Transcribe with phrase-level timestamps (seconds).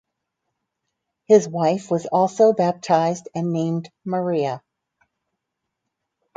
[1.27, 4.63] His wife was also baptised and named "Maria".